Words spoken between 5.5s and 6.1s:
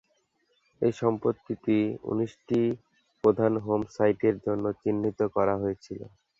হয়েছিল।